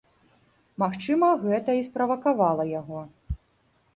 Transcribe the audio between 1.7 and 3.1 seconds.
і справакавала яго.